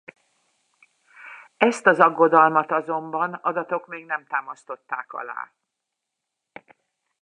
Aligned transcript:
Ezt 1.57 1.85
az 1.85 1.99
aggodalmat 1.99 2.71
azonban 2.71 3.33
adatok 3.33 3.87
még 3.87 4.05
nem 4.05 4.25
támasztották 4.25 5.13
alá. 5.13 5.51